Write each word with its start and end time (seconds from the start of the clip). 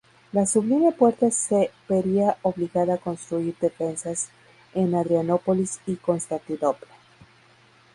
La 0.33 0.47
Sublime 0.47 0.93
Puerta 0.93 1.29
see 1.29 1.69
vería 1.87 2.35
obligada 2.41 2.95
a 2.95 2.97
construir 2.97 3.55
defensas 3.61 4.29
en 4.73 4.95
Adrianópolis 4.95 5.79
y 5.85 5.95
Constantinopla. 5.97 6.87